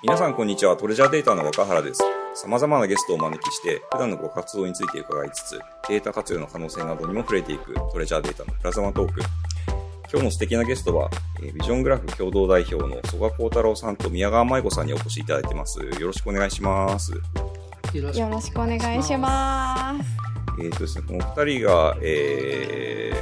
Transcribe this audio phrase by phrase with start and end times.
[0.00, 0.76] 皆さんこんにちは。
[0.76, 2.00] トレジャーデータの若原です。
[2.36, 9.20] 様々なゲストをお招きして、普段のご活動について伺いつつ、データ活用の可能性などにも触れていくトレジャーデータのプラズマトーク。
[10.12, 11.10] 今日の素敵なゲストは、
[11.42, 15.80] えービジョングラフ共同代表の曽我幸太郎さんと宮川舞子さんにお越しいただいてます。
[15.80, 17.10] よろしくお願いします。
[17.12, 17.20] よ
[18.04, 20.10] ろしくお願いします。
[20.60, 23.12] えーとですね、この二人が、え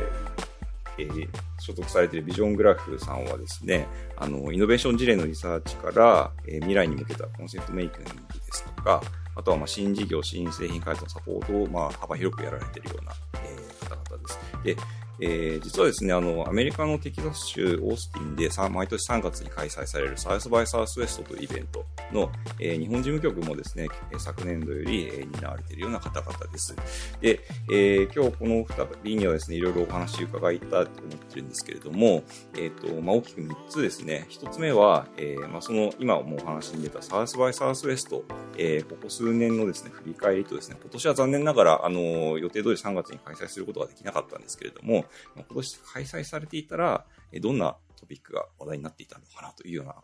[0.98, 1.28] ーえー
[1.66, 8.12] 所属されているビジョングラフさんはですね、あの、イノベーション事例のリサーチから、えー未来に向けたコンセプトメイキングで
[8.52, 9.02] すとか、
[9.34, 13.12] あとはまあ新事業、新製品開発のサポートをまあ幅広くやられているような、
[13.44, 14.38] えー方々です。
[14.62, 14.76] で、
[15.20, 22.30] えー実はですね、あの、アメリカのテキサス州オースティンでさ毎年3月に開催されるサウスバイサウスウェストというイベントの、
[22.60, 26.76] えー日本事務局もですね、昨年度より、えー担われているような方々です。
[27.20, 28.64] で、えー今日この二
[29.02, 30.88] 人にはですね、いろいろお話伺いたいと思っ
[31.28, 32.22] てるんですけれども、
[32.56, 34.26] えっ、と、まあ、大きく3つですね。
[34.30, 38.24] 1つ目は、えーまあ、その、今もお話に出たサウスバイサウスウェスト、
[38.58, 47.06] えーここ数年のですね、振り返りとですね、今年は残念ながら、あの予定通り3月に開催することができなかったんですけれども、ま今年開催されていたら、
[47.40, 49.94] どんなトピックが話題になっていたのかなというような、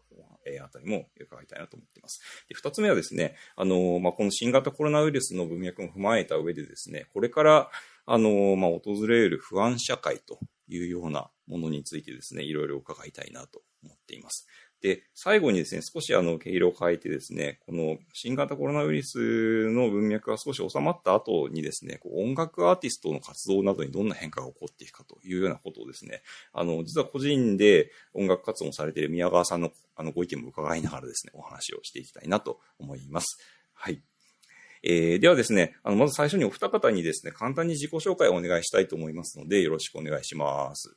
[0.45, 2.21] えーあたりも伺いたいなと思っています。
[2.49, 7.71] で、二つ目はですね、あのまあ、この新型コロナウイルスの文脈も踏まえた上でですね、これから、
[8.07, 14.47] あのまあ、訪れる不安社会というようなものについてですね、いろいろ伺いたいなと思っています。
[14.83, 33.39] で、最後にですね、少しあの、毛色を変えてですね、この新型コロナウイルスの文脈が少し収まった後にですね、こう音楽アーティストの活動などにどんな変化が起こっていくかというようなことをですね、あの、実は個人で音楽活動をされている宮川さんのあのご意見も伺いながらですね、お話をしていきたいなと思います。
[33.75, 34.03] はい。
[34.83, 40.97] えー、ではですね、あの、まず最初にお二方にですね、簡単に自己紹介をお願いしたいと思いますので、よろしくお願いします。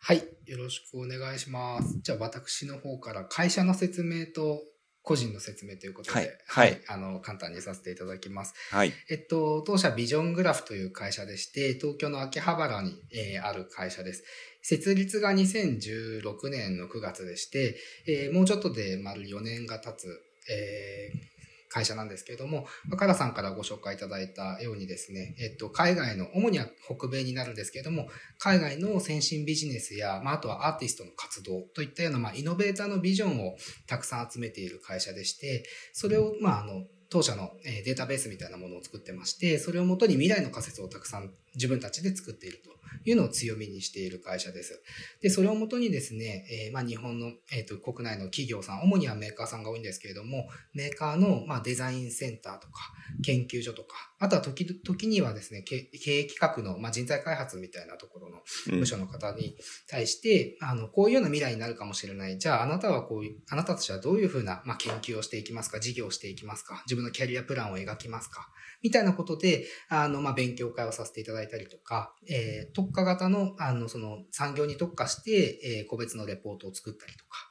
[0.00, 0.22] はい。
[0.46, 1.98] よろしくお願いします。
[2.02, 4.62] じゃあ私の方から会社の説明と
[5.02, 8.54] 個人の説明ということで、はいはいあの、簡単にさせていただきます。
[8.70, 8.92] はい。
[9.10, 14.24] えっと、当社ビジョングラフという会社でして、東京の秋葉原に、えーある会社です。
[14.62, 20.08] 設立が2016年の9月でして、えーもうちょっとで丸4年が経つ、
[20.50, 21.37] えー
[21.68, 28.08] 会社なんですけれども、カラさんからご紹介いただいたようにですね、えっと、海外の、主には北米になるんですけれども、
[28.38, 33.56] 海外の先進ビジネスや、まあ、あとはアーティストの活動といったような、まあ、イノベーターのビジョンを
[33.86, 42.70] たくさん集めている会社でして、それを、まあ、あの、当社のデータベースみたいなものを作ってまして、それをもとに未来の仮説をたくさん自分たちで作っていると
[43.04, 44.82] いうのを強みにしている会社です。
[45.22, 52.92] で、それをもとにですね、えーまあ、日本の、えー、と国内の企業さん、主にはメーカーさんが多いんですけれども、メーカーの、まあ、デザインセンターとか、
[53.22, 58.38] 研究所とか、あとは時々時にはですね、経経営企画の、まあ、人材開発みたいなところの
[58.72, 59.56] うん部署の方に
[59.88, 62.38] 対して、あの、こういうような未来になるかもしれない。
[62.38, 65.78] じゃあ、あなたはこういう、あなたたちはどういうふうな、まあ、研究をしていきますか？
[65.80, 66.82] 事業をしていきますか？
[66.86, 68.48] 自分のキャリアプランを描きますか？
[68.82, 77.48] みたいなことで、あの、まあ、勉強会をさせていただいたりとか、えー特化型の、あの、その、産業に特化して、えー個別のレポートを作ったりとか、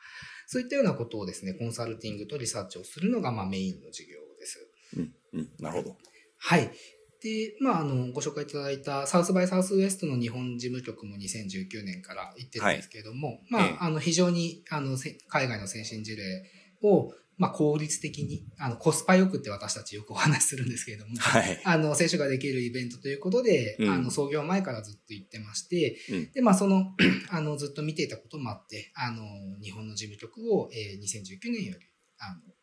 [0.48, 4.70] そういったようなことをですね、コンサルティングとリサーチをするのが、まあ、メインの授業です。
[4.96, 5.14] うん。
[5.34, 5.50] うん。
[5.60, 5.98] なるほど。
[6.48, 6.72] はい。
[7.22, 16.46] で、まあ、あの、ご紹介いただいたサウスバイサウスウエストの日本事務局も2019年から行ってるんですけれども、まあ、ええあの、非常に、あの、せ海外の先進事例
[16.84, 21.62] を、まあ、効率的に、あの、コスパよくって私たちよくお話しするんですけれども、はい。
[21.66, 26.94] あの、接種ができるイベントということで、うんあの、創業前からずっと行ってまして、うんで、まあ、その、
[27.30, 29.24] あの、ずっと見ていたこともあって、あの、
[29.62, 31.86] 日本の事務局を、えー2019年より、
[32.20, 32.57] あの、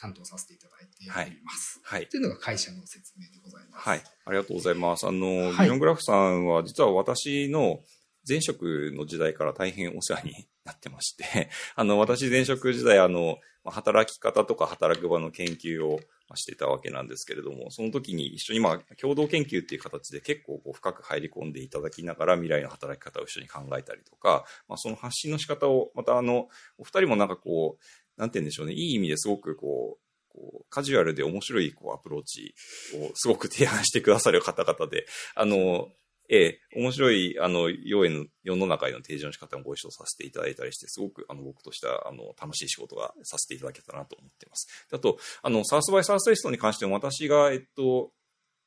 [0.00, 1.80] 担当させていただいております。
[1.84, 2.06] はい。
[2.08, 3.88] というのが会社の説明でございます。
[3.88, 4.02] はい。
[4.24, 5.06] ありがとうございます。
[5.06, 7.80] あの、はいビジョングラフさんは、実は私の
[8.26, 26.48] 前職の時代から大変お世話になってまして、 あの、私前職時代、あの、まあ働き方とか働く場の研究をまあしてたわけなんですけれども、その時に一緒に、まあ、共同研究っていう形で結構こう深く入り込んでいただきながら未来の働き方を一緒に考えたりとか、まあ、その発信の仕方を、またあの、
[26.78, 27.84] お二人もなんかこう、
[28.20, 32.54] なんて言うんでしょうね、いい意味ですごくこう、こうカジュアルで面白いこうアプローチ
[32.94, 35.88] をすごく提案してくださる方々で、あの、
[36.32, 38.08] ええ、面白い、あの、世
[38.44, 44.68] の、中への提示の仕方もご一緒させていただいたりして、すごく、あの、僕としては、あの、楽しい仕事がさせていただけたなと思っています。
[44.92, 48.12] あと、あの、サウスバイサウスウェストに関しても私が、えっと、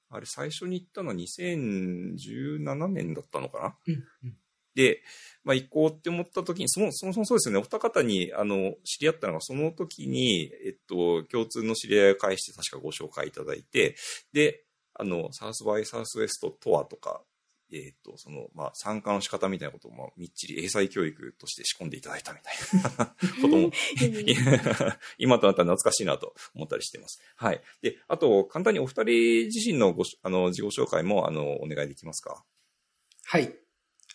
[0.10, 3.78] あれ、最初に行ったのは2017年だったのかな？
[3.88, 4.38] うんうん。
[4.76, 5.02] で、
[5.44, 13.96] まあ、行こうって思った時に、そもそもそもそうですよね、お二方に、あの、知り合ったのが、その時に、えっと、共通の知り合いを介して確かご紹介いただいて、
[14.32, 17.24] で、あの、サウスバイサウスウェストとはとか、
[17.72, 22.56] えっ、と、その、まあ、参加の仕方みたいなことを、まあ、みっちり英才教育として仕込んでいただいたみたい
[23.00, 23.72] な ことも、
[25.18, 27.20] 今となったら懐かしいなと思ったりしています。
[27.36, 27.62] はい。
[27.82, 32.46] で、あと、簡単にお二人自身のご、あの、自己紹介も、あの、お願いできますか？
[33.26, 33.63] はい。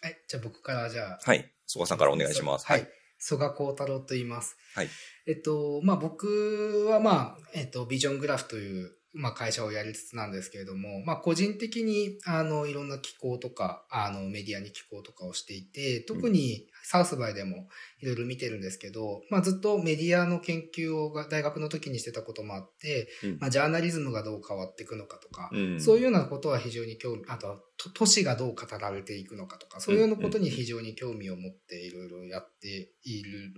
[0.03, 0.17] はい。
[0.29, 1.19] じゃあ僕からじゃあ。
[1.23, 1.51] はい。
[1.67, 2.67] 曽我さんからお願いします。
[2.67, 2.89] はい。
[3.19, 4.57] 曽我幸太郎と言います。
[4.75, 4.89] はい。
[5.27, 17.69] えっと、まあ僕はまあ、えっと、ビジョングラフというまあ、会社をやりつつなんですけれども、まあ、個人的に、あの、いろんな機構とか、あの、メディアに機構とかをしていて、特にサウスバイでも
[18.01, 23.09] いろいろ見てるんですけど、まあ、ずっとメディアの研究を大学の時にしてたこともあって、
[23.41, 27.61] まあ、ジャーナリズムがどう変わっていくのかとか、そういうようなことは非常に興味、あとは、
[27.95, 33.55] 都市がどう語られていくのかとか、そういうようなことに非常に興味を持っていろいろやっている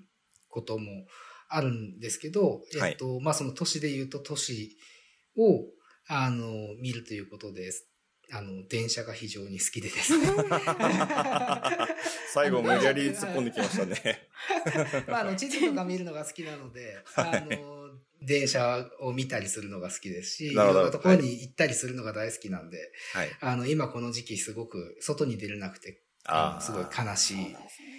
[0.48, 1.06] ことも
[1.48, 4.76] あるんですけど、えっと、まあ、その都市で言うと都市、
[5.36, 5.64] を、
[6.08, 6.46] あの、
[6.80, 7.89] 見るということです。
[8.32, 10.26] あの、電車が非常に好きでですね。
[12.32, 14.28] 最後無理やり突っ込んできましたね。
[15.08, 17.90] まあ、あの、地図とか見るのが好きなので、あの、
[18.22, 27.56] 電車を見たりするのが好きですし、いろんなところに行ったりするのが大好きなんで、はい、あの、今この時期すごく外に出れなくて、あすごい悲しい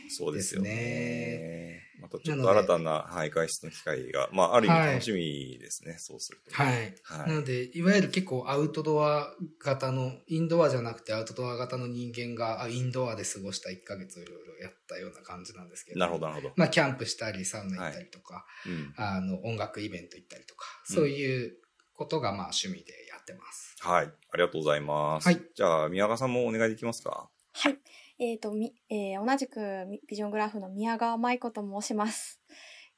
[0.10, 1.81] そうですよね。
[2.02, 6.54] またちょっと新たな、はい、外出の機会が、まあ、ある意味楽しみですね、はい、そうすると。
[6.54, 6.96] はい。
[7.04, 16.00] はい、なので、いわゆる結構アウトドア型の、インドアじゃなくてアウトドア型の人間が、インドアで過ごした1ヶ月をいろいろやったような感じなんですけど。
[16.00, 16.54] なるほど、なるほど。
[16.58, 21.58] まあ、キャンプしたり、サウナ行ったりとか、はいうん、あの、音楽イベント行ったりとか、そういう
[21.94, 23.76] ことが、まあ、趣味でやってます。
[23.80, 24.06] はい。
[24.06, 25.26] ありがとうございます。
[25.26, 25.42] はい。
[25.56, 27.30] じゃあ、宮川さんもお願いできますか？
[27.54, 27.78] はい。
[28.22, 29.60] えっ、ー、と、み、えー、同じく
[30.08, 32.40] ビジョングラフの宮川舞子と申します。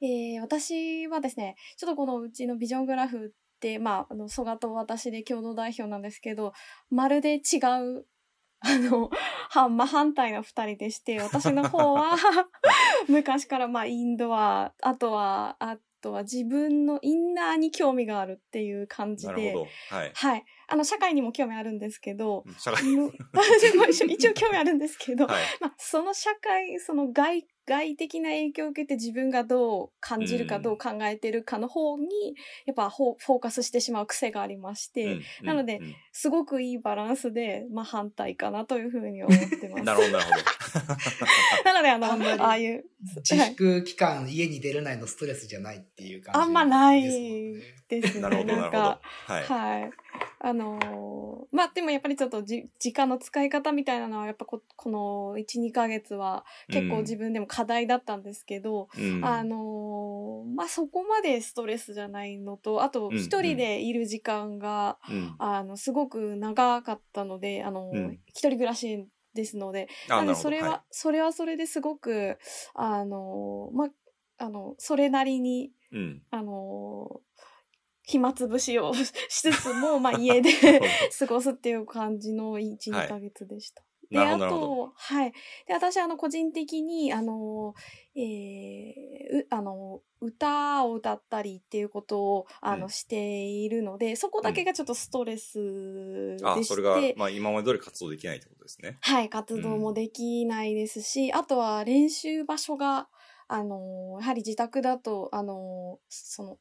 [0.02, 3.30] えー、私はですね、ちょっとこのうちのビジョングラフっ
[3.62, 6.52] て、まあ、あの、蘇我と私で共同代表なんですけど、
[6.90, 8.06] まるで違う
[8.66, 9.10] あの、
[9.50, 12.16] 反、真反対の二人でして、私の方は
[13.08, 19.34] 昔からまあインドア、あとは、あとは自分のインナーに興味があるっていう感じで。
[19.34, 19.68] なるほど。
[19.90, 20.12] はい。
[20.14, 20.46] はい。
[20.74, 22.84] あの、社会にも興味あるんですけど、社会。
[24.16, 32.08] 一応興味あるんですけど、はい、まあ、その社会、その外外的な影響を受けて自分がどう感じるかどう考えてるかの方に、
[32.66, 35.80] やっぱフォーカスしてしまう癖がありまして、なので、
[36.15, 39.83] すごくいいバランスで、まあ反対かなというふうに思ってます。
[39.83, 40.36] なるほど、なるほど。
[41.65, 42.86] なので、あの、ああいう。
[43.18, 47.01] 自粛期間、家に出れないのストレスじゃないっていう感じ、ね、あんまない
[47.89, 48.21] ですね。
[48.21, 48.77] なるほど、なるほど。
[48.77, 49.00] は
[49.39, 49.44] い。
[49.44, 49.92] はい
[50.45, 72.38] あのー、まあ、でもやっぱりちょっとじ時間の使い方みたいなのはやっぱここの1、2ヶ月は結構自分でも課題だったんですけど、うん、あのー、まあ、そこまでストレスじゃないのと、あと一人でいる時間が、うん、あの、すごく長かったので、あのー、うん、一人暮らしですので、なのでそれは、はい、それはそれですごく、
[72.74, 75.72] あのまあ、あの、それなりに、
[76.32, 77.22] あの
[78.06, 78.94] 暇つぶしを
[79.30, 80.52] しつつも、まあ 家で
[81.18, 83.84] 過ごすっていう感じの1、2ヶ月でした。
[84.13, 85.33] で、あと、はい。
[85.68, 87.74] で、私、あの、個人的に、あの、
[88.15, 99.00] えー、う、あの、歌を歌ったりっていうことを、あの、うん、しているので、そこだけがちょっとストレスでして、うん、あ、それが、まあ、今まで通り活動できないってことですね。
[99.01, 103.10] はい、活動もできないですし、うん、あとは練習場所が、
[103.48, 106.58] あの、やはり自宅だと、あの、その、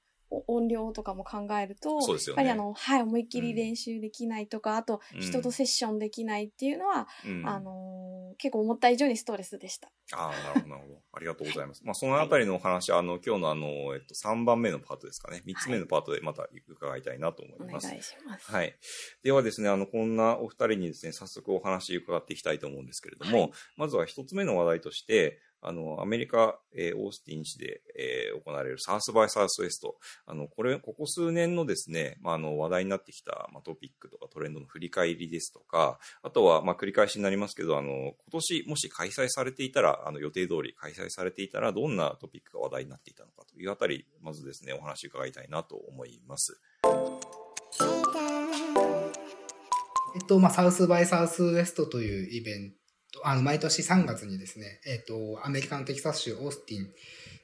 [0.47, 2.15] 音量とかも考えると、ね。
[2.27, 9.91] やっぱりあの、はい、思いっきり練習できないとか、うん、あと、人とセッションできないっていうのは、うん、あのー、結構思った以上にストレスでした。
[10.13, 11.03] ああ、なるほど、なるほど。
[11.15, 11.83] ありがとうございます。
[11.85, 15.43] まあ、そのあたりのお話、あの、今日のあの、えっと、3番目のパートですかね。
[15.47, 17.87] 3つ目のパートでまた伺いたいなと思います。
[17.87, 18.51] はい、お願いします。
[18.51, 18.77] はい。
[19.23, 29.97] ではですね、あの、こんなお二人にですね、早速お話伺っていきたいと思うんですけれども、はい、まずは一つ目の話題として、あの、アメリカ、えー、オースティン市で、えー、行われるサウスバイサウスウエスト。
[30.27, 46.61] あの、これ、ここ数年のですね、まあ、あの、話題になってきた、まあ、トピックとかトレンドの振り返りですとか、あとは、まあ、繰り返しになりますけど、あの、今年もし開催されていたら、あの、予定通り開催されていたら、どんなトピックが話題になっていたのかというあたり、まずですね、お話伺いたいなと思います。
[50.15, 52.82] えっと、まあ、サウスバイサウスウエストというイベント、
[53.25, 56.91] あの、毎年3月にですね、えっ、と、アメリカのテキサス州オースティン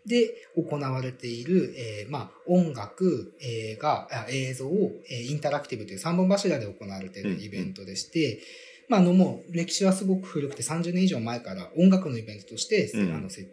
[0.06, 8.40] で行われている、えー、まあ、音楽、映画、映像、インタラクティブという3本柱で行われているイベントでして、
[8.88, 13.46] まあ、あの、もう歴史はすごく古くて30年以上前から音楽のイベントとして、うん、あの、設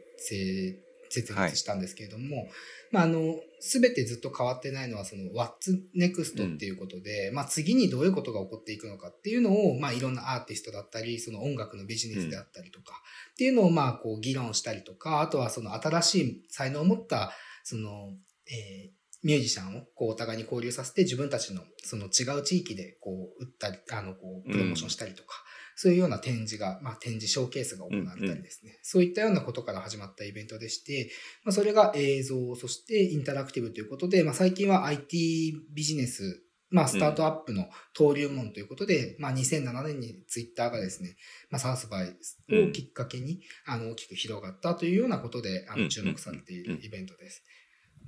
[1.09, 2.49] 設立したんですけれども、はい、
[2.91, 12.93] まあ、あの、すべてずっと変わってないのは、その、What's Next っていうことで、うん、まあ、次にどういうことが起こっていくのかっていうのを、まあ、いろんなアーティストだったり、その音楽のビジネスであったりとか、
[13.33, 17.31] っていうのを、まあ、こう、議論したりとか、あとはその新しい才能を持った、
[17.63, 18.13] その、
[18.47, 18.95] えー、
[19.25, 23.09] ミュージシャンをこうお互いに交流させて自分たちのその違う地域でこ
[23.39, 25.43] う売ったり、あのこうプロモーションしたりとか、
[25.75, 31.11] そういうような展示が、まあ展示ショーケースが行われたりですね、うんうん、そういったようなことから始まったイベントでして、
[31.43, 41.15] まあそれが映像、そしてインタラクティブということで、まあ最近は IT ビジネスまあ、スタートアップの登竜門ということで、うん、まあ、2007年にツイッターがですね、
[41.49, 47.43] まあ、サウスバイをきっかけに、うん、あの、大きく広がったというようなことで、あの、注目されているイベントです。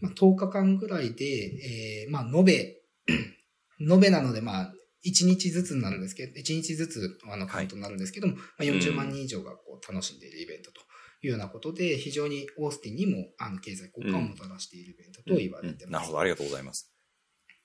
[0.02, 2.76] まあ、10日間ぐらいで、えー、まあ、延べ、
[3.80, 4.74] 延べなので、まあ、
[5.06, 10.82] 1日ずつになるんですけど、1日ずつあのカウントになるんですけども、はい、まあ、40万人以上がこう楽しんでいるイベントと
[11.22, 16.92] いうようなことで、非常にオースティンにもあの経済効果をもたらしているイベントと言われてます、うんうん、なるほど、ありがとうございます。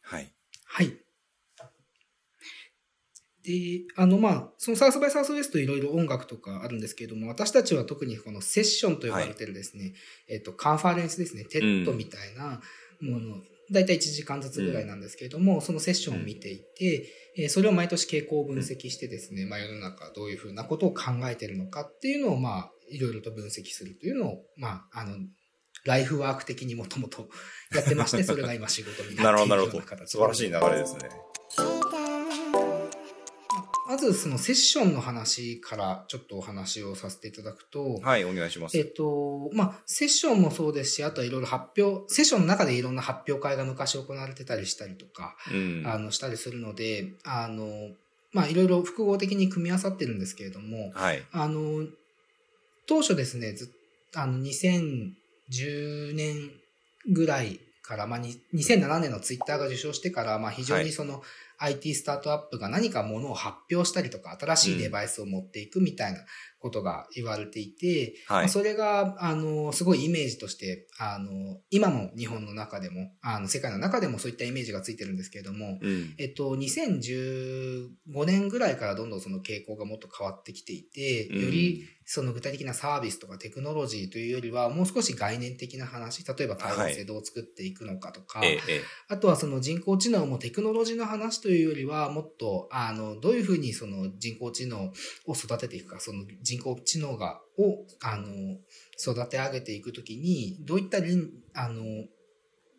[0.02, 0.32] はい。
[0.64, 1.02] はい。
[3.44, 9.94] で、あの、まあ、その South by Southwest いろいろ音楽とかあるんですけれども、私たちは特にこのセッションと呼ばれてるですね、はい、
[10.28, 12.60] えっと、カンファレンスですね、 TED みたいな
[13.00, 13.36] もの、
[13.70, 17.06] だいたい1時間ずつぐらいなんですけれども、うん、そのセッションを見ていて、
[17.38, 25.16] えー、それを毎年傾向を分析してですね、まあ世の中どういうふうなことを考えてるのかっていうのを、まあ、いろいろと分析するというのを、まあ、あの、
[25.84, 27.28] ライフワーク的にもともと
[27.74, 31.31] やってまして、それが今仕事になっているような形素晴らしい流れですね。
[33.86, 38.00] まずそのセッションの話からちょっとお話をさせていただくと。
[38.02, 38.78] はい、お願いします。
[38.78, 47.90] えっと、まあ、セッションもそうですし、あとはいろいろ発表、セッションの中でいろんな発表会が昔行われてたりしたりとか、うん、あの、したりするので、あの、
[48.32, 51.22] まあ、いろいろ複合的に組み合わさってるんですけれども、はい。
[51.32, 51.86] あの、
[52.86, 53.72] 当初ですね、ず
[54.14, 56.50] あの、2010年
[57.10, 61.22] ぐらいから、まあ、2007年のツイッターが受賞してから、まあ、非常にその、はい
[61.58, 66.20] IT スタートアップが何かものを発表したりとか、新しいデバイスを持っていくみたいな
[66.58, 77.88] ことが言われていて、はい、それが、あの、すごいイメージとして、あの、今も日本の中でも、あの、世界の中でもそういったイメージがついてるんですけれども、うん、えっと、2015
[78.24, 88.58] 年ぐらいからどんどんその傾向がもっと変わってきていて、よりその具体的なサービスとかテクノロジーというよりは、もう少し概念的な話、例えば多様性どう作っていくのかとか、はい、
[89.08, 94.92] あとはその人工知能もテクノロジーの話というよりは、もっと、あの、どういうふうにその人工知能
[95.26, 98.26] を育てていくか、その人工知能が、を、あの、
[98.98, 100.98] 育て上げていくときに、どういった
[101.54, 101.84] あの、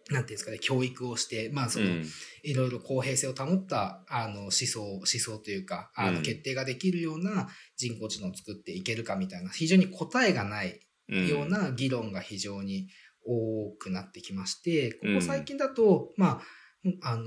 [0.10, 1.86] なんていうんですかね、教育をして、まあその、
[2.44, 12.89] いろいろ公平性を保った、あの、思想、思想というか、あの、決定ができるような人工知能を作っていけるかみたいな、非常に答えがないような議論が非常に
[13.25, 16.42] 多くなってきまして、ここ最近だと、ま
[17.01, 17.24] あ、あの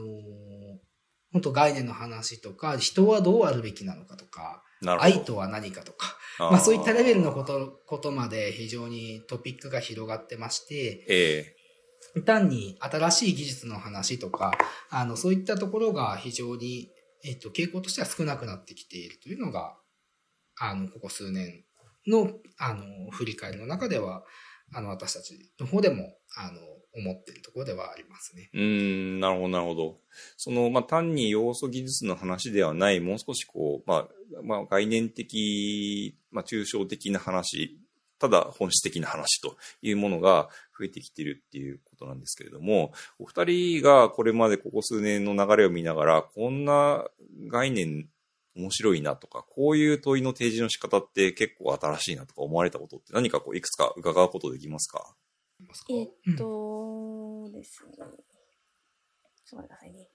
[1.36, 4.62] 本当概念の話とか、人はどうあるべきなのかとか、
[5.00, 14.52] 愛とは何かとか、まあそういったレベルのこと、ことまで非常にトピックが広がってまして、えー、単に新しい技術の話とか、
[14.88, 16.88] あの、そういったところが非常に、
[17.22, 19.76] えっと、傾向としては少なくなってきているというのが、
[20.58, 21.64] あの、ここ数年
[22.06, 24.24] の、あの、振り返りの中では、
[24.72, 26.60] あの、私たちの方でも、あの、
[26.96, 28.48] 思っているところではありますね。
[28.54, 30.00] うん、なるほど、なるほど。
[30.36, 37.78] その、まあ、単に要素技術の話ではない、もう少しこう、まあ、まあ、概念的、まあ、抽象的な話、
[38.18, 40.48] ただ本質的な話というものが
[40.78, 47.04] 増えてきているっていうことなんですけれども、お二人がこれまでここ数年の流れを見ながら、こんな
[47.48, 48.08] 概念
[48.54, 55.14] 面白いなとか、こういう問いの提示の仕方って結構新しいなとか思われたことって何かこういくつか伺うことできますか？
[55.88, 57.92] えっと、ですね。
[57.96, 58.08] ちょっ
[59.50, 60.10] と待ってくださいね。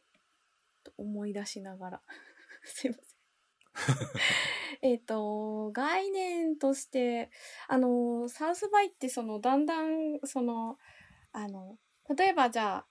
[0.97, 2.01] 思い出しながら。
[2.63, 3.21] すいません。
[4.81, 7.29] えっと、概念として、
[7.67, 10.77] あの、サウスバイってその、だんだん、その、
[11.31, 11.77] あの、
[12.15, 12.87] 例えばじゃあ、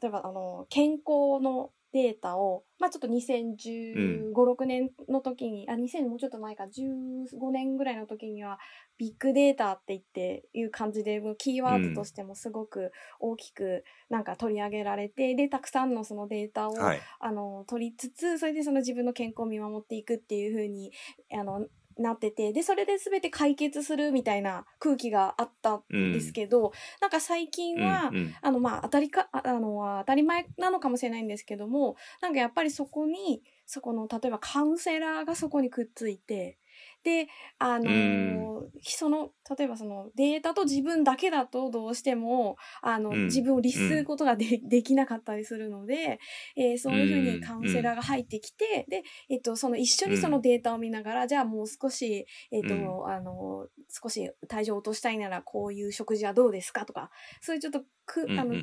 [0.00, 8.58] 例えばあの、健康のデータを、まあちょっと2015、うん、6年の時に、あ、2000もうちょっと前か、15年ぐらいの時には、
[8.98, 20.90] ビッグデータって言っていう感じで、キーワードとしてもすごく大きくなんか取り上げられて、うん、で、たくさんのそのデータを、はい、あの、取りつつ、それでその自分の健康を見守っていくっていうふうに、
[21.32, 21.64] あの、
[21.98, 36.58] なってて、で、それで全て解決するみたいな空気があったんですけど、うん、なんか最近は、うんうん、あの、まあ、当たりか、あの、当たり前なのかもしれないんですけども、なんかやっぱりそこに、そこの、例えばカウンセラーがそこにくっついて、
[37.04, 46.18] で、あのー、その、例えばそのデータと自分だけだとどうしても、あの、自分を律することがで,、できなかったりするので、
[46.56, 57.10] えー、そういうふうにカウンセラーが入ってきて、で、えっ、と、その一緒にそのデータを見ながら、じゃあもう少し、えっ、と、あの、少し体重を落としたいならこういう食事はどうですかとか、
[57.42, 58.54] そういうちょっとく、あの、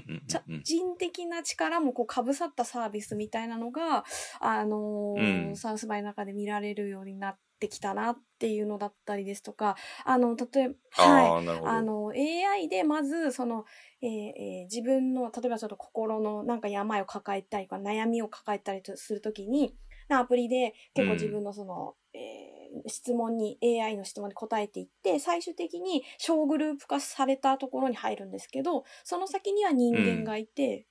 [0.63, 4.03] 人的な力もこうかぶさったサービスみたいなのが、
[4.39, 9.75] あのー、サウスバイの中で見られるようになってきたなっていうのだったりですとか、
[10.05, 11.47] あの、例えば、はい。
[11.65, 13.65] あの、AI でまず、その、
[14.01, 19.75] えーえー、自分の、例えばちょっと心のなんか病を抱えたりとか悩みを抱えたりするときに、
[20.09, 30.87] アプリで結構自分のその、うん、えー、質問に、AI の質問に答えていって、最終的に小グループ化されたところに入るんですけど、その先には人間がいて、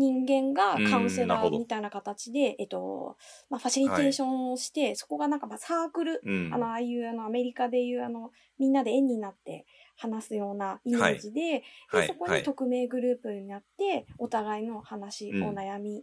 [0.00, 3.18] 人間がカウンセラーみたいな形で、えっと、
[3.50, 9.66] まあ、ファシリテーションをして、はい、そこがなんかまあサークル、うん、あの、ああいうあの、アメリカでいうあの、みんなで円になって
[9.96, 16.02] 話すようなイメージで、はい、でそこに匿名グループになって、お互いの話、お悩み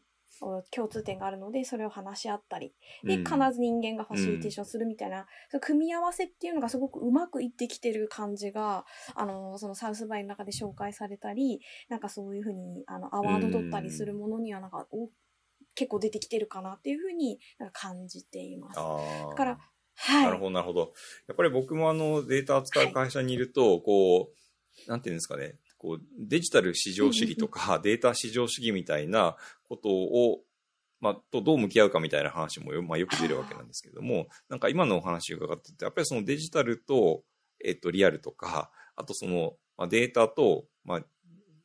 [0.72, 15.10] 共通点があるので、それを話し合ったり、で、必ず人間がファシリテーションするみたいな、うん、組み合わせっていうのがすごくうまくいってきてる感じが、あの、そのサウスバイの中で紹介されたり、なんかそういうふうに、あの、アワード取ったりするものには、なんか、お
[15.76, 17.40] 結構出てきてるかなっていうふうに
[17.72, 18.78] 感じています。
[18.78, 19.60] だから、
[19.96, 20.26] はい。
[20.26, 20.94] なるほど、なるほど。
[21.28, 24.32] やっぱり僕もあの、データ扱う会社にいると、はい、こ
[24.88, 29.36] う、なんていうんですかね、こう、デジタル市場主義とか、データ市場主義みたいな
[29.68, 30.42] ことを、
[31.00, 37.24] まあ、とどう向き合うかみたいな話もよ,、まあ、よく出るわけなんですけども、 なんか今のお話を伺ってて、やっぱりそのデジタルと、
[37.64, 41.06] えっと、リアルとか、あとその、まあ、データと、まあ、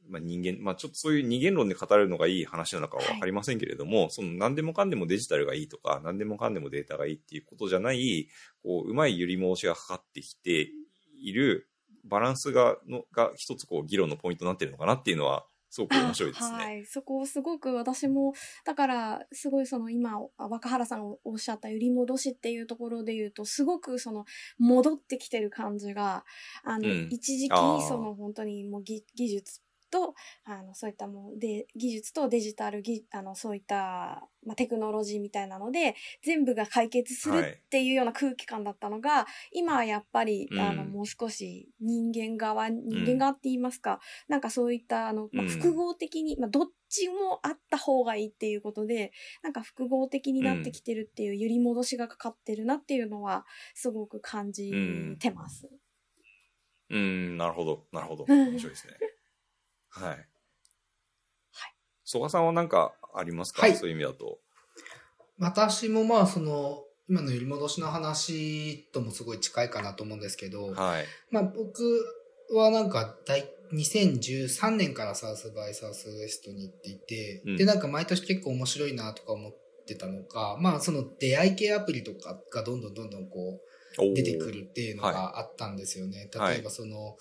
[0.09, 8.29] まあ、人間、まあ、ちょっとそういう二元論で語れるのがいい話なのかはわかりませんけれども、はい、その何でもかんでもデジタルがいいとか、何でもかんでもデータがいいっていうことじゃない、
[8.63, 10.71] こう、うまい揺り戻しがかかってきて
[11.17, 11.71] いる、
[12.05, 16.57] バランスが、の、が一つこう議論のポイントになってるのかなっていうのは、すごく面白いですね。
[16.57, 16.85] はい。
[16.85, 18.35] そこをすごく私も、
[18.67, 24.27] だから、すごいその今、若原さんがおっしゃった揺り戻しっていうところで言うと、すごくその、
[24.59, 26.27] 戻ってきてる感じが、
[26.63, 27.55] あの、うん、一時期、
[27.89, 54.73] その本当にもう技術と、あの、そういったもう、で、技術とデジタル、ぎあの、そういった、まあ、テクノロジーみたいなので、全部が解決するっていうような空気感だったのが、はい、今はやっぱり、あの、もう少し人間側、人間側って言いますか、うん、なんかそういった、あの、まあ、複合的に、まあ、どっちもあった方がいいっていうことで、なんか複合的になってきてるっていう揺り戻しがかかってるなっていうのは、すごく感じ
[55.19, 55.69] てます。
[56.89, 57.01] うん、う
[57.35, 58.25] ん、なるほど、なるほど。
[58.29, 58.95] 面白いですね。
[59.93, 60.09] はい。
[60.11, 60.19] はい。
[62.05, 64.39] 曽我さんは何かありますか、はい、そういう意味だと。
[65.39, 71.05] 私もまあ、その、今の揺り戻しの話ともすごい近いかなと思うんですけど、はい。
[71.31, 71.83] まあ僕
[72.55, 79.53] はなんか大、2013年からサウスバイサウスウエストに行っていて、うん、で、なんか毎年結構面白いなとか思っ
[79.87, 83.72] てたのか、まあその出会い系アプリとかがどんどんどんどんこう、
[84.15, 86.31] 出てくるっていうのがあったんですよね。
[86.35, 87.17] はい、例えばその、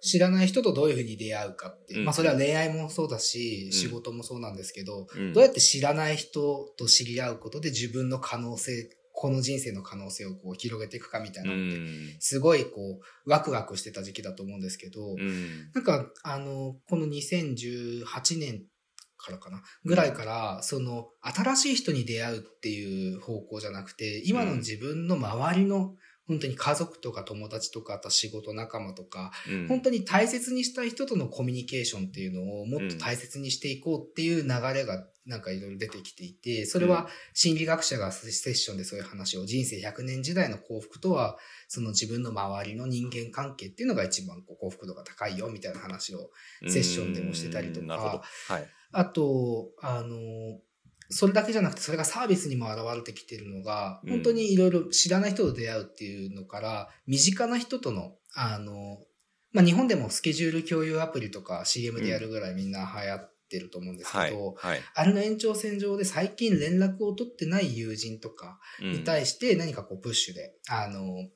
[0.00, 11.80] 知らない人とどういうふうに出会うかって、うん、まあそれは恋愛もそうだし、仕事もそうなんですけど、うん、どうやって知らない人と知り合うことで自分の可能性、この人生の可能性をこう広げていくかみたいなのって、
[12.20, 18.04] すごいこう、ワクワクしてた時期だと思うんですけど、うん、なんか、あの、この2018
[18.38, 18.64] 年
[19.16, 25.94] からかなぐらいから、その、新しい人に出会うっていう方向じゃなくて、今の自分の周りの
[26.26, 41.36] 本当に家族とか友達とか、あと仕事仲間とか、うん、本当に大切にしたい人とのコミュニケーションっていうのをもっと大切にしていこうっていう流れがなんかいろいろ出てきていて、それは心理学者がセッションでそういう話を人生100年時代の幸福とは、
[41.68, 46.30] その自分の周りの人間関係っていうのが一番幸福度が高いよみたいな話を
[46.68, 50.60] セッションでもしてたりとか、はい、あと、あの、
[51.08, 58.98] それだけじゃなくて、それがサービスにも現れてきてるのが、本当にいろいろ知らない人と出会うっていうのから、身近な人との、あの、
[59.52, 71.30] まあ、日本でもスケジュール共有アプリとか CM でやるぐらいみんな流行ってると思うんですけど、はいはい、あれの延長線上で最近連絡を取ってない友人とかに対して何かこうプッシュで、あの、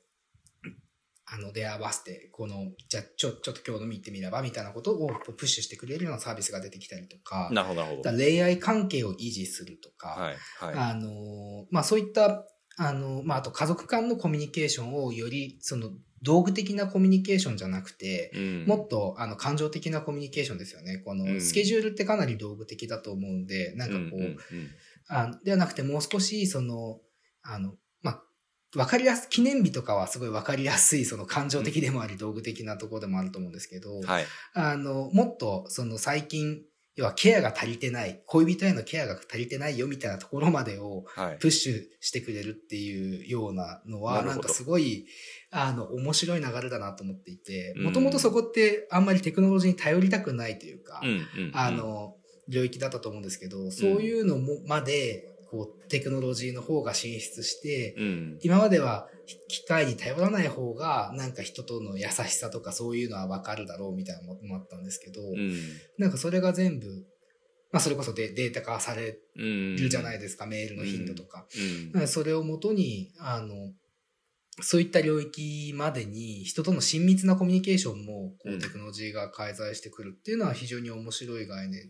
[1.33, 8.11] あの、出会わせて、この、じゃあ、ちょ、ちょっと今日飲み行ってみれば、みたいなことをプッシュしてくれるようなサービスが出てきたりとか、なるほど、なるほど。
[8.11, 10.91] 恋愛関係を維持するとか、はい、はい。
[10.91, 15.91] あの、まあ、そういった、あの、まあ、あと家族間のコミュニケーションをより、その、
[16.21, 20.97] 道具的なコミュニケーションじゃなくて、うん、もっと、あの、感情的なコミュニケーションですよね。
[20.97, 24.35] この、スケジュールってかなり道具的だと思うんで、なんかこう、
[25.07, 26.99] あではなくてもう少し、その、
[27.41, 27.75] あの、
[28.75, 34.25] わかりやす、記念日とかはすごいわかりやすい、その感情的でもあり、道具的なところでもあると思うんですけど、はい。
[34.53, 36.61] あの、もっと、その最近、
[36.95, 41.37] 要はケアが足りてない、恋人へのケアが足りてないよみたいなところまでをはい。
[41.39, 45.05] プッシュしてくれるっていうようなのは、なるほどなんかすごい、
[45.51, 51.51] あの、面白い流れだなと思っていて、うんもともとそこってあんまりテクノロジーに頼りたくないというか、うんうんうん。
[51.53, 52.15] あの、
[52.47, 58.39] 領域だったと思うんですけど、そういうのも、まで、こう、テクノロジーの方が進出して、うん。
[58.41, 59.09] 今までは
[59.49, 65.59] 機械に頼らない方が、なんか人との優しさとかそういうのはわかるだろうみたいなのもあったんですけど、うん。
[65.97, 66.87] なんかそれが全部、
[67.73, 69.75] まあそれこそデデータ化されうん。
[69.75, 71.45] るじゃないですか、メールの頻度とか。
[71.93, 73.73] かそれをもとに、あの、
[74.61, 81.89] そういった領域までに人との親密なコミュニケーションもこうんうテクノロジーが介在してくるっていうのは非常に面白い概念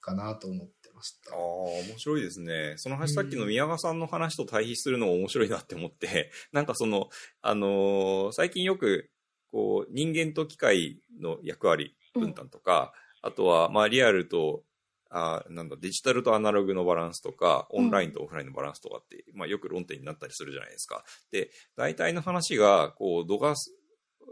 [0.00, 1.38] かなと思ってましたああ、。
[1.38, 2.74] 面白いですね。
[2.76, 7.10] その話、さっきの宮川さんの話と対比するのも面白いなって思って、 なんかその、
[7.40, 9.10] あのー最近よく、
[9.48, 14.64] こう、人間と機械の役割分担とか、あとは、まあ、リアルと、
[15.10, 21.04] あーなんだ、デジタルとアナログのバランスとか、オンラインとオフラインのバランスとかって、まあ、よく論点になったりするじゃないですか。
[21.30, 23.74] で、大体の話が、こう、度がす、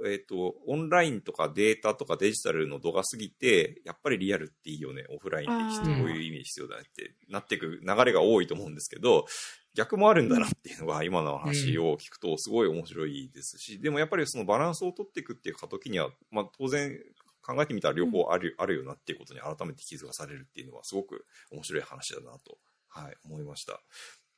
[0.07, 7.15] えっ、と、オンラインとかデータとかデジタルの度が過ぎて、やっぱりリアルっていいよね、オフラインってこういう意味必要だねって。
[7.29, 9.27] なっていく流れが多いと思うんですけど、
[9.75, 16.99] 逆もあるんだなっていうのが今の話を聞くとすごい面白いですし、でもやっぱりそのバランスを取っていくっていう過渡期には、まあ当然
[17.43, 23.81] 考えてみたら両方ある,、あるよなっていうことに改めて気づかされるっていうのはすごく面白い話だなと、はい、思いました。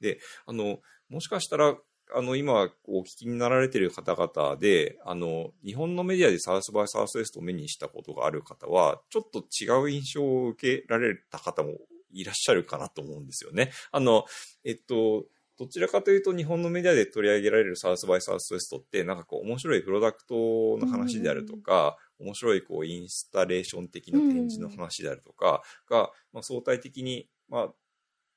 [0.01, 1.77] で、あの、もしかしたら、
[2.15, 11.79] あの、今、お聞きになられている方々で、あの、日本のメディアでサウスバイサウスウエストを目にしたことがある方は、ちょっと違う印象を受けられた方も
[12.13, 13.71] いらっしゃるかなと思うんですよね。
[13.91, 14.25] あの、
[14.65, 15.25] えっと、
[15.59, 27.69] どちらかというと日本のメディアで取り上げられるサウスバイサウスウエストって、なんかこう面白いプロダクトの話であるとか、面白いこうインスタレーション的な展示の話であるとかが、まあ、相対的に、まあ、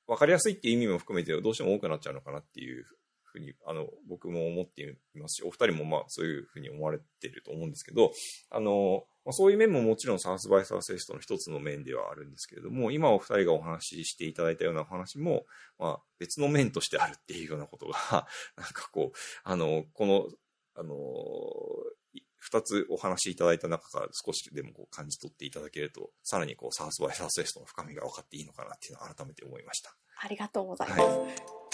[0.08, 2.86] わかりやすいっていう意味も含めてどうしても多くなっちゃうのかなっていう
[3.40, 4.82] ふうに、あの、僕も思って
[5.16, 8.12] いますし、お二人もまあそういうふうに思われてると思うんですけど、
[8.50, 15.46] あの、まあ、そういう面ももちろんサウスバイサウスウエストの一つの面ではあるんですけれども、今お二人がお話ししていただいたようなお話も、
[15.80, 20.28] まあ別の面としてあるっていうようなことが、 なんかこう、あの、この、
[20.76, 20.96] あの、
[22.14, 29.96] い二つお話しいただいた中から少しでもこう感じ取っていただけると、さらにこうサウスバイサウスウエストの深みが分かっていいのかなっていうのを改めて思いました。
[30.22, 31.02] ありがとうございます。
[31.02, 31.65] はい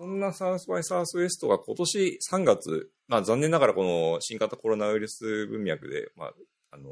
[0.00, 6.32] そんなサウスバイサウスウエストが今年3月、まあ残念ながらこの新型コロナウイルス文脈で、まあ、
[6.70, 6.88] あの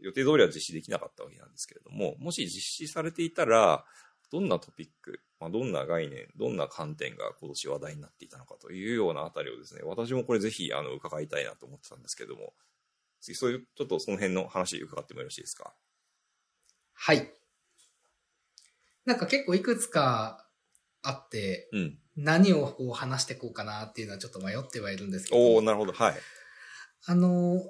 [0.00, 3.84] 予定通りは実施できなかったわけなんですけれども、もし実施されていたら、
[4.30, 12.52] どんなトピック、まあ、どんな概念、どんな観点が今年話題になっていたのかというようなあたりをですね、私もこれぜひあの伺いたいなと思ってたんですけれども、
[13.20, 15.74] 次そういう、ちょっとその辺の話伺ってもよろしいですか？
[16.92, 17.28] はい。
[19.04, 20.43] なんか結構いくつか
[21.04, 21.98] あって、うん。
[22.16, 25.92] 何をこう話していこうかなっていうのはちょっと迷ってはいるんですけど、なるほど。
[25.92, 26.14] はい。
[27.06, 27.60] あの、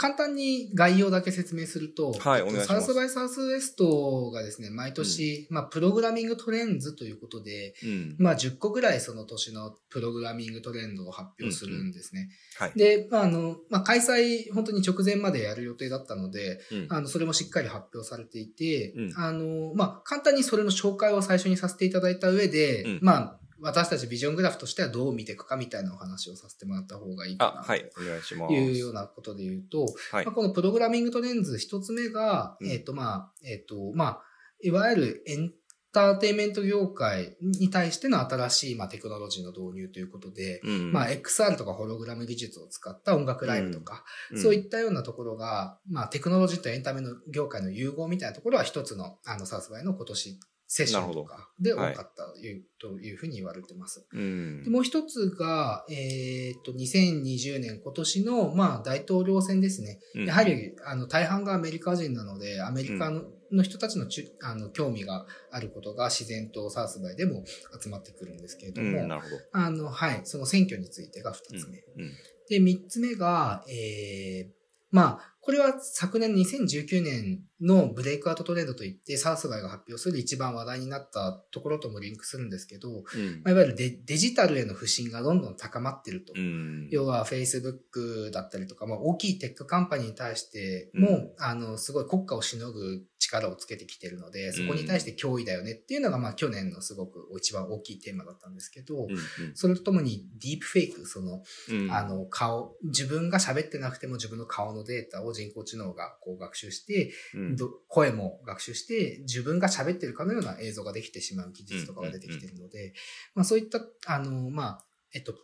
[0.00, 8.16] 簡単に概要だけ説明すると、はいサウスバイサウスウエストがですね、毎年、まあ、プログラミングトレンズということで、うん。
[8.18, 12.30] まあ、10個ぐらいその年のプログラミングトレンドを発表するんですね。
[12.58, 12.72] はい。
[12.76, 27.90] で、まあ、あの、まあ、開催、本当に直前までやる予定だったので、うんあの、それもしっかり発表されていて、うんあの、まあ、簡単にそれの紹介を最初にさせていただいた上で、うんまあ、私たちビジョングラフとしてはどう見ていくかみたいなお話をさせてもらった方がいいかな、あはい。
[28.00, 28.48] お願いします。
[28.48, 30.34] というようなことで言うと、はいまあ、。
[30.34, 34.22] このプログラミングトレンズ一つ目が、うんえっ、と、まあ、えっ、と、まあ、
[34.62, 35.52] いわゆるエン
[35.92, 50.38] ターテインメント業界に対しての新しい、まあ、テクノロジーの導入ということで、うんまあ、XR とかホログラム技術を使った音楽ライブとか、うんそういったようなところが、まあ、テクノロジーとエンタメの業界の融合みたいなところは一つの、あの、サウスバイの今年、
[50.72, 54.06] セッションとかで多かったという,、ふうに言われてます。
[54.12, 59.98] うんでもう一つが、えっと、2020年今年の、まあ、大統領選ですね。
[60.14, 67.42] うんやはり、あの、大半がアメリカ人なので、アメリカの,、の人たちのちゅあの興味があることが自然とサウスバイでも
[67.82, 69.16] 集まってくるんですけれども、うん、ど。
[69.50, 71.78] あの、はい、その選挙についてが二つ目。
[71.78, 72.12] うん
[72.48, 74.50] で、三つ目が、えー、
[74.90, 86.34] まあ、こ、これは昨年2019年の breakout trend といって、 South by が発表する一番話題になったところともリンクするんですけど、うん、まあ、いわゆるデ、デジタルへの不信がどんどん高まってると。
[86.36, 99.18] うん、要は Facebook だったりとか、まあ、大きい tech company に対しても、うん、あの、すごい国家をしのぐ力をつけてきてるので、そこに対して脅威だよねっていうのが、まあ去年のすごく一番大きいテーマだったんですけど、うんうん、
[99.54, 107.56] それとともにディープフェイク、その、うん、あの顔、自分が喋ってなくても自分の顔のデータを人工知能がこう学習して、うん、
[107.88, 112.92] 声も学習して、自分が喋ってるかのような映像ができてしまう技術とかが出てきてるので、
[113.34, 115.34] まあそういった、あの、まあ、えっと、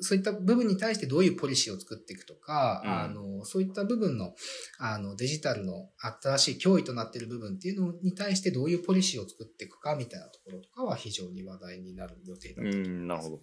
[0.00, 4.34] そういった部分に対してどういうポリシーを作っていくとか、うん、あの、そういった部分の、
[4.80, 5.90] あの、デジタルの
[6.22, 12.90] 新しい脅威となっている部分っていうのに対してどういうポリシーを作っていくかみたいなところとかは非常に話題になる予定だと思います。
[12.90, 13.40] うん、なるほど。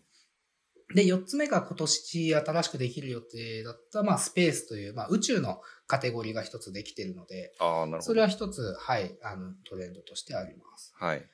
[0.95, 8.01] で、四つ目が今年新しくできる予定だった、まあ、スペースという、まあ、宇宙のカテゴリーが一つできているので、ああ、なるほど。
[8.01, 10.93] それは一つ、はい、あの、トレンドとしてあります。
[10.97, 11.25] はい。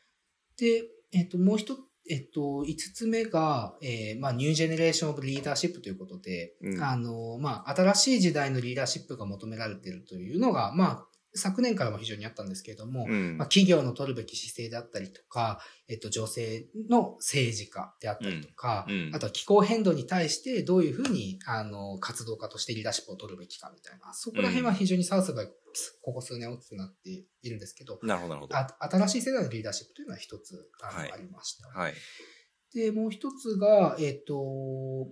[0.58, 25.48] で、えっ、と、もう一えっと、五つ目が、えー、まあ、 new generation of leadership ということで、うん、あの、まあ、新しい時代のリーダーシップが求められているというのが、まあ、昨年からも非常にあったんですけれども、うん、まあ、企業の取るべき姿勢であったりとか、えっと、女性の政治家であったりとか、うんうん、あとは気候変動に対してどういうふうに、あの、活動家としてリーダーシップを取るべきかみたいな、そこら辺は非常にサウスバイ、
[26.02, 28.56] ここ数年大きくなっているんですけど、なるほど、なるほど。
[28.98, 31.67] 新しい世代のリーダーシップというのは一つあありました。
[31.67, 31.93] はい。
[32.74, 35.08] で、もう一つが、えっ、と、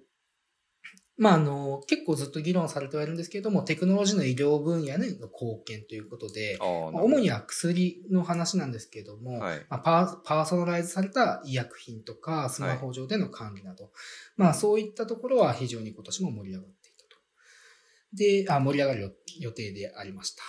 [1.18, 6.70] まあ、あの、結構ずっと議論されてはいるんですけれども、テクノロジーの医療分野への貢献ということで、まあ、
[7.04, 13.94] 主には薬の話なんですけれども、はい、まあ、パーパーソナライズされた医薬品とか、スマホ上での管理など、はい、
[14.38, 17.18] まあ、そういったところは非常に今年も盛り上がっていたと。
[18.14, 20.44] で、あ盛り上がる予定でありました。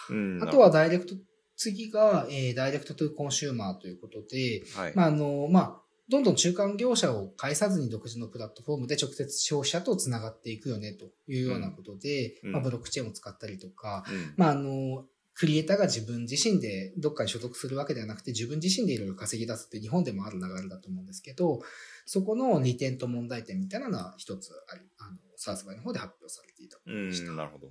[0.46, 1.14] あとは direct、
[1.57, 21.60] 次が、えー、 direct to consumer ということで、はい、まあ、あの、まあ、どんどん中間業者を介さずに独自のプラットフォームで直接消費者と繋がっていくよねというようなことで、うん、まあ、ブロックチェーンを使ったりとか、うん、まあ、あの、クリエイターが自分自身でどっかに所属するわけではなくて自分自身でいろいろ稼ぎ出すって日本でもある流れだと思うんですけど、
[22.06, 27.32] そこの利点と問題点みたいなのは一つあり、あの、サースバイの方で発表されていたものでした。
[27.32, 27.68] なるほど。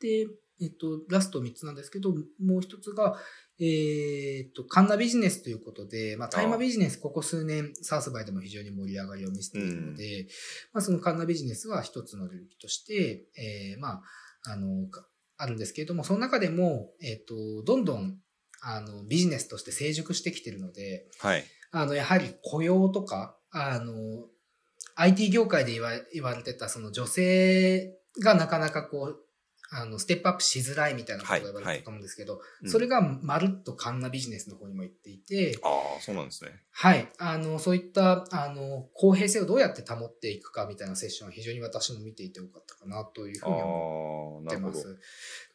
[0.00, 0.28] で、
[0.60, 3.18] えっと、ラスト3つなんですけど、もう一つが、
[3.62, 10.28] えっと、カンナビジネスということで、まあ、タイマビジネス、ここ数年、サースバイでも非常に盛り上がりを見せているので、うん、
[10.72, 14.02] まあ、そのカンナビジネスは一つの領域として、えー、まあ、
[14.52, 14.88] あの、
[15.36, 18.18] あるんですけれども、その中でも、えっと、どんどん、
[18.62, 21.44] あの、ビジネスとして成熟してきているので、はい。
[21.72, 23.92] あの、やはり雇用とか、あの、
[24.96, 29.29] IT 業界で言わ言われてた、その女性がなかなかこう、
[29.72, 36.50] あの、ステップアップしづらいみたいなことが言われたと思うんですけど、はいはい、それがまるっとカンナビジネスの方にも行っていて、ああ、そうなんですね。
[36.72, 37.08] はい。
[37.18, 44.98] あの、そういった、あの、公平性をどうやって保っていくかみたいなセッションは非常に私も見ていてよかったかなというふうに思ってます。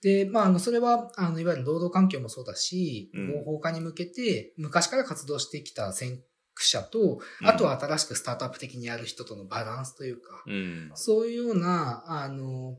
[0.02, 6.24] で、まあ、あの、それは、あの、いわゆる労働環境もそうだし、合法化に向けて、昔から活動してきた先
[6.56, 12.78] 駆者と、あとは新しくスタートアップ的にやる人とのバランスというか、うん、そういうような、あの、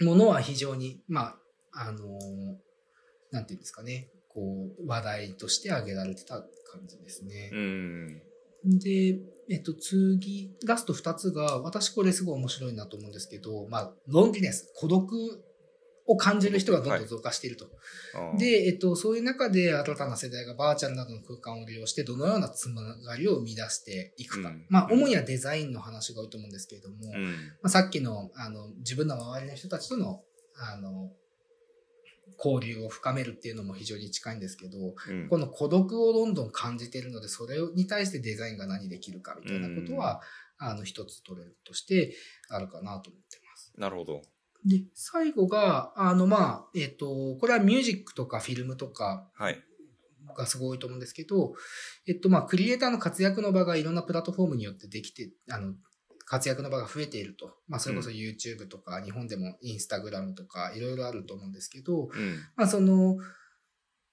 [0.00, 1.36] ものは非常に、ま
[1.72, 2.18] あ、あの、
[3.30, 7.50] なんていうんですかね、こう、話題として挙げられてた感じですね。
[7.52, 8.22] うん。
[8.78, 15.08] で、えっと、次、ラスト二つが、私これすごい面白いなと思うんですけど、まあ、ロンリネス、孤独
[16.08, 17.64] を感じる人がどんどん増加していると。
[18.14, 24.50] はい、で、えっと、そういう中で新たな世代がバーチャルなどの空間を利用して、どのようなつながりを生み出していくか。
[24.50, 27.30] うん、まあ、主にはデザインの話が多いと思うんですけれども、うん、ま
[27.64, 30.20] あ、さっきの、あの、自分の周りの人たちとの、
[30.54, 31.10] あの、
[32.38, 40.20] 交流を深めるっていうのも非常に近いんですけど、うん、この孤独をどんどん感じているので、それに対してデザインが何できるかみたいなことは、
[40.58, 42.14] あの、一つトレンドとして
[42.48, 43.72] あるかなと思ってます。
[43.76, 44.22] なるほど。
[44.64, 49.62] で、最後が、あの、まあ、えっ、ー、と、これはミュージックとかフィルムとか、はい。
[50.36, 51.54] がすごいと思うんですけど、
[52.06, 55.74] えっと、まあ、クリエイターの活躍の場がいろんなプラットフォームによってできて、あの、
[56.26, 57.54] 活躍の場が増えていると。
[57.68, 63.16] まあ、それこそ YouTube とか、うん、日本でも Instagram とか、いろいろあると思うんですけど、うん、まあ、その、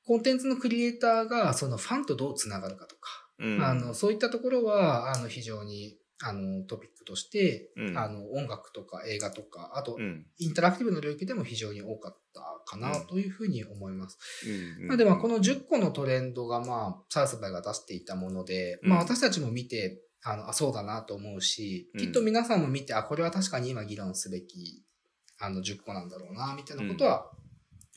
[0.05, 9.97] コンテンツのクリエイターが、そのファンとどうつながるかとか、うん、あの、そういったところは、あの、非常にあの、トピックとして、うん、あの、音楽とか映画とか、あと、
[10.37, 14.17] インタラクティブの領域でも非常に多かったかなというふうに思います。
[14.87, 24.83] まあ、でも、この10個のトレンドが、まあ、サースバイが出していたもので、まあ、私たちも見て、あの、あ、そうだなと思うし、きっと皆さんも見て、あ、これは確かに今議論すべき、
[25.39, 27.29] あの、10個なんだろうな、みたいなことは、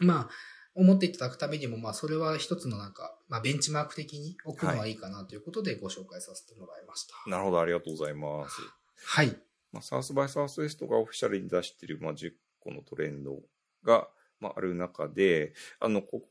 [0.01, 0.29] うん、まあ、
[0.77, 7.15] 思っていただくためにも、まあ、それは一つのなんか、まあ、ベンチマーク的に置くのはいいかなということでご紹介させてもらいました。
[7.29, 8.61] なるほど、ありがとうございます。
[9.07, 9.37] はい。
[9.73, 13.41] まあ、サウスバイサウスウエストがオフィシャルに出している、まあ、10個のトレンド
[13.85, 14.09] が、
[14.39, 16.23] まあ、ある中で、あの、こ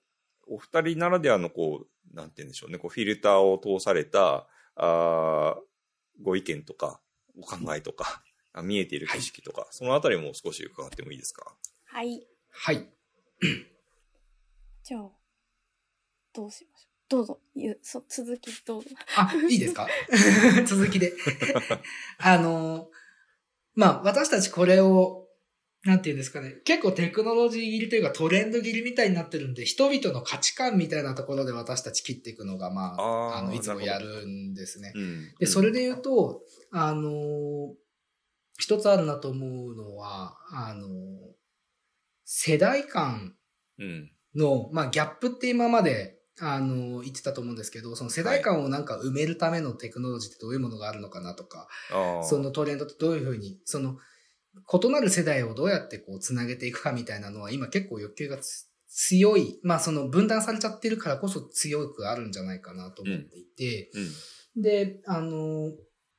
[0.48, 5.58] お二人ならではの、こう、なんて言うんでしょうね、こう、フィルターを通された、あ
[6.22, 7.02] ご意見とか、
[7.38, 8.22] お考えとか、
[8.64, 11.56] 見えている景色とか、はい、そのあたりも少し伺ってもいいですか？
[11.86, 12.26] はい。
[12.52, 12.88] はい。
[14.88, 15.10] じゃあ、
[16.32, 16.92] どうしましょう。
[17.10, 18.90] どうぞ、ゆそ続きどうぞ。
[19.18, 19.88] あ、いいですか？
[20.68, 21.12] 続きで。
[22.20, 22.92] あの、
[23.74, 25.28] まあ、私たちこれを、
[25.86, 34.92] なんていうんですかね、結構テクノロジー切りというかトレンド切りみたいになってるんで、人々の価値観みたいなところで私たち切っていくのが、まあ、あの、いつもやるんですね。
[34.96, 37.74] うん、で、それで言うと、あの、
[38.60, 40.88] 一つあるなと思うのは、あの、
[42.24, 43.36] 世代間
[44.36, 53.98] の、まあ、ギャップって今まで、あの、言ってたと思うんですけど、その世代間をなんか埋めるためのテクノロジーってどういうものがあるのかなとか、はい、そのトレンドってどういうふうに、その、
[54.74, 58.38] 異なる世代をどうやってこう、つなげていくかみたいなのは、今結構欲求が
[58.88, 64.02] 強い、まあその分断されちゃってるからこそ強くあるんじゃないかなと思っていて、うん。
[64.58, 65.72] うん、で、あの、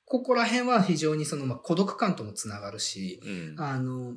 [0.07, 4.15] ここら辺は非常にその、まあ、孤独感ともつながるし、うん、あの、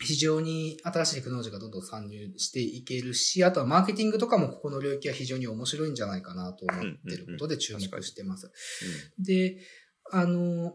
[0.00, 8.50] 非常に新しいテクノロジーがどんどん参入していけるし、あとはマーケティングとかもここの領域は非常に面白いんじゃないかなと思ってることで注目してます。
[9.18, 9.58] で、
[10.12, 10.74] あの、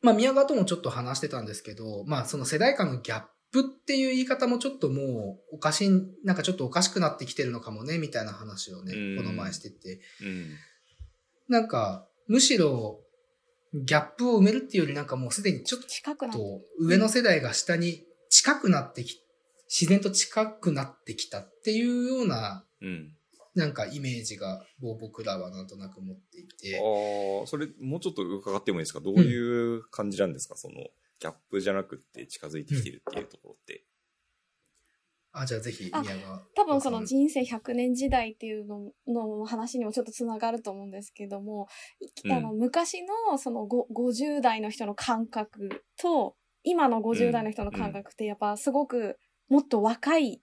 [0.00, 5.90] まあ、宮川ともちょっと話してたんですけど、まあ、その世代間のギャップっていう言い方もちょっともうおかしい、
[6.24, 10.00] なんかちょっとおかしくなってきてるのかもね、みたいな話をね、この前してて。
[11.48, 13.00] なんか、むしろ、
[13.74, 19.22] ギャップを埋めるっていうよりなんかもうすでにちょっと上の世代が下に近くなってき、
[19.68, 22.64] 自然と近くなってきたっていうような、
[23.54, 26.78] なんかイメージが僕らはなんとなく持っていて。
[26.78, 29.00] ああ、それもうちょっと伺ってもいいですか？
[29.00, 30.74] どういう感じなんですか、うん、その
[31.20, 33.84] ギャップじゃなくて近づいてきてるっていうところって。
[35.40, 36.42] あ、じゃあぜひ、宮が。
[36.54, 41.68] 多分その人生100年時代っていうのの話にもちょっとつながると思うんですけども、
[42.24, 50.42] うん、あの昔のその50代の人の感覚と、今の50代の人の感覚ってやっぱすごくもっと若い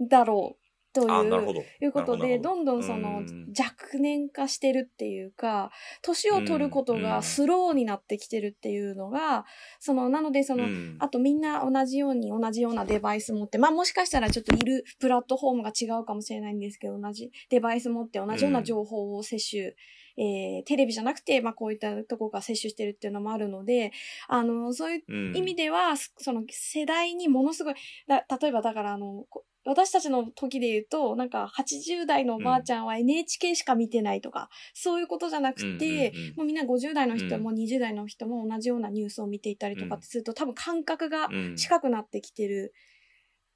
[0.00, 0.59] だろう
[0.92, 3.22] といういうことで、どんどんその
[3.56, 5.70] 若年化してるっていうか、
[6.02, 9.44] 年を取ることがスローになってきてるっていうのが、
[9.78, 10.66] その、なのでその、
[10.98, 19.74] あとみんな同じように同じようなデバイス持って、まあもしかしたらちょっといるプラットフォームが違うかもしれないんですけど、同じデバイス持って同じような情報を摂取、
[20.18, 23.92] えー、テレビじゃなくて、まあこういったとこが摂取してるっていうのもあるので、
[24.28, 27.74] あの、そういう意味では、その世代にものすごい、
[28.08, 29.26] 例えばだからあの、
[29.70, 42.74] 私たちの時で言うと、なんか80代のおばあちゃんは NHK しか見てないとか、うん、そういうことじゃなくて、うんうんうん、もうみんな50代の人も20代の人も同じようなニュースを見ていたりとかってすると、多分感覚が近くなってきてる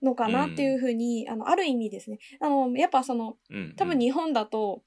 [0.02, 2.18] のかなっていうふうに、あの、ある意味ですね。
[2.40, 3.36] あの、やっぱその、
[3.76, 4.82] 多分日本だと、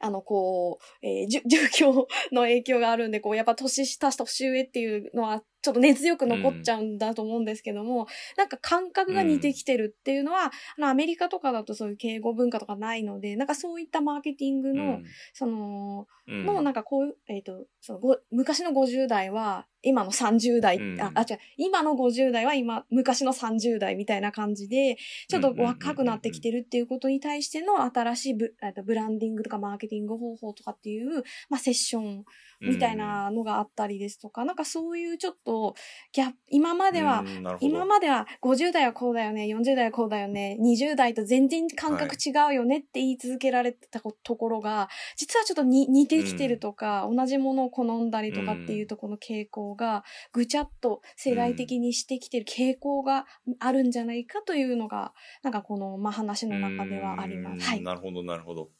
[0.00, 1.92] あの、こう、えー、住居
[2.30, 32.24] の影響があるんで、こう、やっぱ年下、年上っていうのはちょっと根強く残っちゃうんだと思うんですけども、うん、なんか感覚が似てきてるっていうのは、うん、アメリカとかだとそういう敬語文化とかないので、なんかそういったマーケティングの、うん、その、の、なんかこういう、えっ、ー、と、そのご、昔の50代は、今の30代、あ、あ、違う、今の50代は今、昔の30代みたいな感じで、ちょっと若くなってきてるっていうことに対しての新しいブブランディングとかマーケティング方法とかっていう、まあセッション
[32.60, 35.74] みたいなのがあったりですとか、うん、なんかそういうちょっと、
[36.12, 37.24] ギャ今までは、
[37.60, 53.26] 今までは50代はこうだよね、40代はこうだよね、20代と全然感覚違うよねって言い続けられてたところが、はい、実はちょっと似てきてるとか、うん、同じものを好んだりとかっていうところの傾向が、ぐちゃっと世代的にしてきてる傾向が
[53.60, 57.66] あるんじゃないかというのが、なんかこの、まあ、話の中ではあります。
[57.66, 57.82] はい。
[57.82, 58.70] なるほど、なるほど。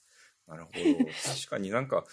[0.46, 0.78] なるほど。
[1.24, 2.04] 確かになんか、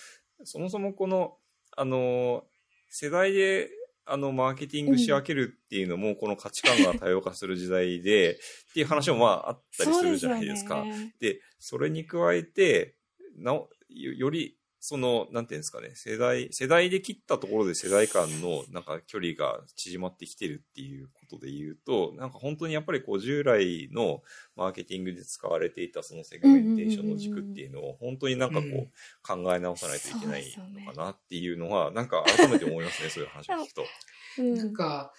[0.44, 1.38] そもそもこの、
[1.76, 2.44] あの、
[2.90, 3.70] 世代で、
[4.06, 10.84] あの、マーケティング仕分けるっていうのも、この価値観が多様化する時代で、っていう話もまああったりするじゃないですか。
[11.20, 12.96] で、ね、それに加えて、
[13.38, 24.22] なお、よりその、なんていうんですかね、世代、世代で切ったところで世代間のなんか距離が縮まってきてるっていうことで言うと、なんか本当にやっぱりこう従来の
[24.56, 30.44] マーケティングで使われていたそのセグメンテーションの軸っていうのを本当になんかこう考え直さないといけない
[30.86, 33.86] のかなっていうのは、なんか改めて思いますね、そういう話を聞くと。
[34.38, 35.12] なんか、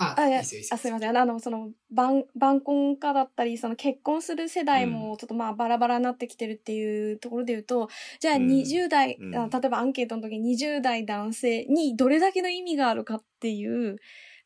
[0.00, 0.42] あ、あ、いや、あ、
[0.78, 1.16] すいません。
[1.16, 7.88] あの、その、晩、晩婚化だったり、その結婚する世代もちょっとまあバラバラになってきてるっていうところで言うと、
[8.18, 8.46] じゃあうん。
[8.46, 9.34] 20代、うん。
[9.36, 13.96] あ例えばアンケートの時に20代男性にどれだけの意味があるかっていう、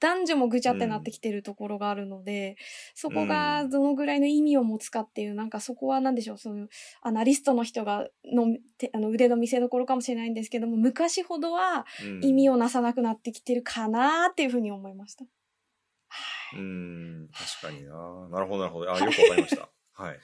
[0.00, 2.56] 男女もぐちゃってなってきてるところがあるので、
[2.94, 6.68] そこがどのぐらいの意味を持つかっていう、なんかそこは何でしょう、そういう
[7.00, 8.46] アナリストの人がの
[8.76, 12.28] てあの腕の見せ所かもしれないんですけども、昔ほどはうん。
[12.28, 15.24] 意味をなさなくなってきてるかなっていうふうに思いました。
[15.24, 15.28] うん、
[16.52, 18.28] 確かにな。
[18.30, 18.92] なるほど、なるほど。
[18.92, 19.68] あ、よくわかりました。
[19.92, 20.20] はい。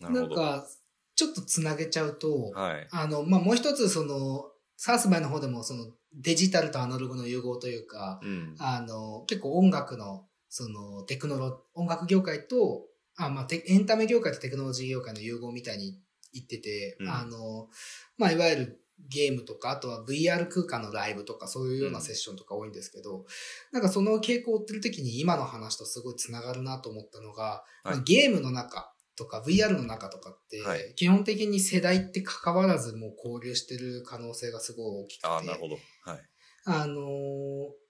[0.00, 0.42] なるほど。
[0.42, 0.68] なんか、
[1.14, 2.88] ちょっとつなげちゃうと、はい。
[2.90, 8.56] あの、まあ、もう一つ、その、サースバイの方でも、その、デジタルとアナログの融合というか、うん。
[8.58, 12.86] あの、結構音楽の、その、テクノロ、音楽業界と、
[13.16, 16.00] あ、まあ、テエンタメ業界とテクノロジー業界の融合みたいに
[16.32, 17.68] 言ってて、うんあの、
[18.16, 23.24] まあ、いわゆるゲームとか、あとは VR 空間のライブとか、そういうようなセッションとか多いんですけど、
[23.72, 35.76] なんかその傾向を追ってる時に今の話とすごいつながるなと思ったのが、まあゲームの中とか VR の中とかって、はい基本的に世代って関わらずもう交流してる可能性がすごい大きくて、あなるほど。
[36.04, 36.20] はい。
[36.66, 37.88] あのー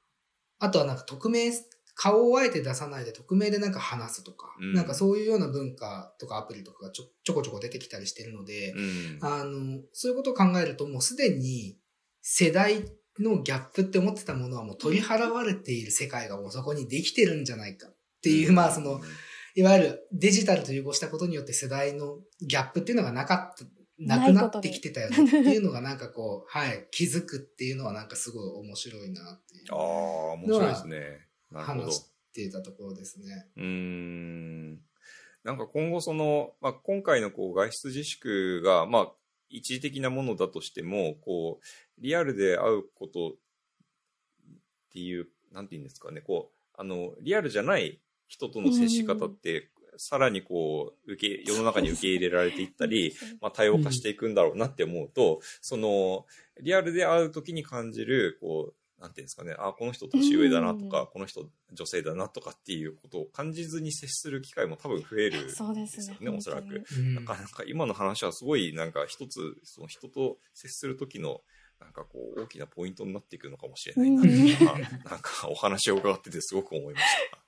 [0.60, 1.52] あとはなんか匿名、
[2.00, 9.18] 顔をあえて出さないで匿名でなんか話すとか、うんなんかそういうような文化とかアプリとかがちょちょこちょこ出てきたりしてるので、うん。
[9.20, 11.76] あの、そういうことを考えるともうすでに
[12.22, 12.84] 世代
[13.18, 19.00] のギャップって思ってたものはもう取り払われている世界がもうそこにできてるんじゃないかっていう、まあその、
[19.56, 23.64] いわゆるデジタルと融合したことによって世代のギャップっていうのがなかった、
[23.98, 29.78] なくなってきてたよねっていうのがなんかこう、はい、気づくっていうのはなんかすごい面白いなっていうああ、
[30.34, 31.27] 面白いですね。
[31.50, 31.94] なるほど話。
[31.94, 33.46] していたところですね。
[33.56, 34.72] うーん。
[35.44, 39.12] なんか今後その、まあ、今回のこう外出自粛が、まあ、
[39.48, 43.34] 一時的なものだとしても、こう、リアルで会うことっ
[44.92, 56.26] ていう、なんて言うんですかね、こう、あの、リアルじゃない人との接し方って、さらにこう、受け、世の中に受け入れられていったり、まあ、多様化していくんだろうなって思うと、その、
[56.60, 66.98] リアルで会うときに感じる、こう、なんていうんですかね、あ、この人年上だなとか、うんこの人女性だなとかっていうことを感じずに接する機会も多分増えるんそうですよね、おそらく本。
[66.98, 71.40] うんだからなんか今の話はすごいなんか一つ、その人と接する時の
[71.80, 74.90] なんかこう大きなポイントになっていくのかもしれないなっていうのは、なん
[75.20, 77.38] かお話を伺っててすごく思いました。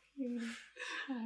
[1.12, 1.20] は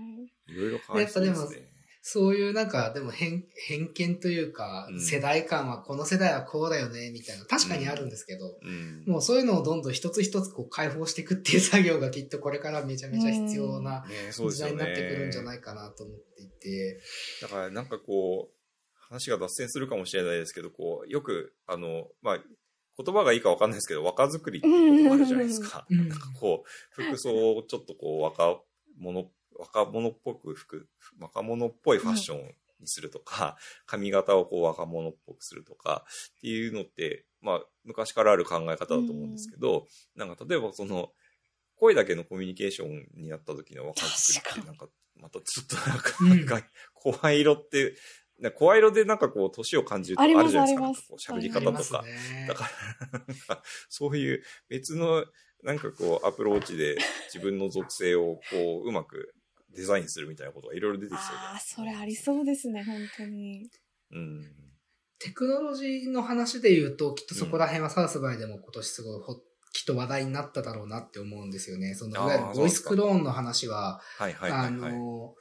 [0.49, 0.53] い。
[0.53, 1.74] いろいろ感じそうですね。
[2.07, 5.01] そういうなんかでも偏偏見というか、うん。
[5.01, 7.47] 世代間はこの世代はこうだよねみたいな。
[7.47, 9.05] 確かにあるんですけど、うん。
[9.11, 14.73] もうそういうのをどんどん一つ一つこう解放していくっていう作業がきっとこれからめちゃめちゃ必要なねそうですよね。
[14.73, 17.01] 時代になってくるんじゃないかなと思っていて、
[17.41, 18.55] だからなんかこう、
[19.09, 22.39] 話が脱線するかもしれないですけど、こう、よく、あの、まあ、
[22.97, 25.87] 言葉がいいかわかんないですけど、若作りっていう言葉あるじゃないですか。
[25.89, 26.09] うん。
[26.09, 26.65] なんかこ
[26.99, 28.61] う、服装をちょっとこう、若
[28.99, 30.89] 者、若者っぽく服、
[31.19, 36.05] 若者っぽいファッションにするとか、髪型をこう若者っぽくするとか
[36.39, 39.87] っていうのって、まあ、昔からある考え方だと思うんですけど、
[40.17, 41.11] なんか例えばその、
[41.77, 46.29] 声だけのコミュニケーションになった時の若作りって、なんか、またちょっとなんか、うん。
[46.29, 46.63] なんか
[46.95, 47.95] 声色って、
[48.41, 51.35] な声色でなんかこう、年を感じるとかあるじゃないですか。
[51.35, 52.03] 喋り方とか。
[52.03, 52.47] ね。
[52.49, 52.71] だか
[53.49, 55.25] ら、そういう別の、
[55.63, 56.97] なんかこう、アプローチで
[57.33, 59.35] 自分の属性をこう、うまく
[59.75, 63.69] デザインするみたいなことがいろいろ出てきそうああ、それありそうですね、本当に。
[64.13, 64.53] うん。
[65.19, 69.37] テクノロジーの話で言うと、きっとそこら辺はサウスバイでも今年すごいほ
[69.73, 71.95] きっと話題になっただろうなって思うんですよね。
[71.95, 74.93] その、いわゆるボイスクローンの話は、はいはいはあいはい。
[74.93, 75.35] の、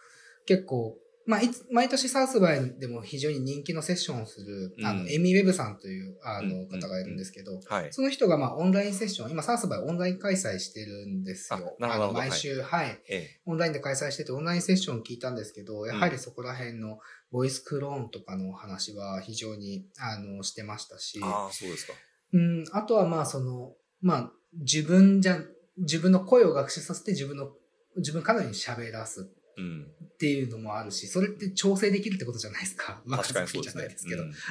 [0.48, 7.93] 結構、まあ、いつ、毎年サウスバイでも非常に人気のセッションをする、あの、うんエミウェブさんという、あうんの、方がいるんですけど、はい。
[7.93, 11.76] その人がまあオンラインセッション、今サウスバイオンライン開催してるんですよ。
[11.80, 16.99] あなるほどの毎週、はい、えオンラインで開催してて、オンラインセッションを聞いたんですけど、やはりそこら辺の
[17.32, 21.93] ボイスクローンとかのお話は非常に、あの、してましたしえ。、ああ、そうですか。
[22.34, 25.39] うん、あとはまあその、まあ自分じゃ、
[25.78, 27.51] 自分の声を学習させて自分の、
[27.97, 29.30] 自分かなり喋らすうん。
[29.60, 33.01] っていうのもあるし、それって調整できるってことじゃないですか。
[33.06, 33.84] まあ確かにそうですね。
[33.84, 34.24] じゃないですけど。
[34.24, 34.36] うんうん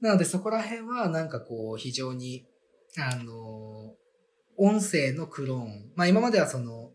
[0.00, 2.46] なのでそこら辺はなんかこう非常に、
[2.96, 3.94] あの、
[4.56, 5.92] 音声のクローン。
[5.94, 6.94] まあ今まではその、